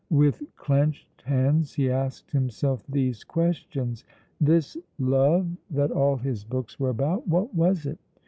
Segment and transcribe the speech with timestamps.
[0.09, 4.03] With clenched hands he asked himself these questions.
[4.39, 7.99] This love that all his books were about what was it?